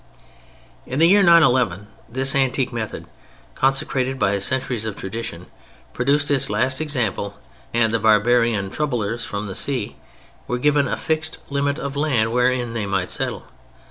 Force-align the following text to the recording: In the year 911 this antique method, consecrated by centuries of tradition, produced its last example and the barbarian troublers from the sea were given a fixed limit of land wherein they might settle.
In 0.87 0.97
the 0.97 1.07
year 1.07 1.21
911 1.21 1.85
this 2.09 2.33
antique 2.33 2.73
method, 2.73 3.05
consecrated 3.53 4.17
by 4.17 4.39
centuries 4.39 4.87
of 4.87 4.95
tradition, 4.95 5.45
produced 5.93 6.31
its 6.31 6.49
last 6.49 6.81
example 6.81 7.37
and 7.71 7.93
the 7.93 7.99
barbarian 7.99 8.71
troublers 8.71 9.25
from 9.25 9.45
the 9.45 9.53
sea 9.53 9.97
were 10.47 10.57
given 10.57 10.87
a 10.87 10.97
fixed 10.97 11.37
limit 11.51 11.77
of 11.77 11.95
land 11.95 12.31
wherein 12.31 12.73
they 12.73 12.87
might 12.87 13.11
settle. 13.11 13.45